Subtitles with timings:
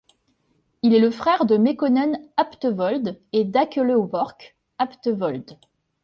[0.81, 5.59] Il est le frère de Mekonnen Habtewold et d'Akele Worq Habtewold.